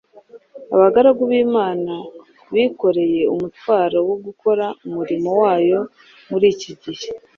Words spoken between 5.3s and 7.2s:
wayo muri iki gihe